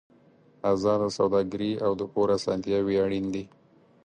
[0.73, 3.43] ازاده سوداګري او د پور اسانتیاوې اړین دي.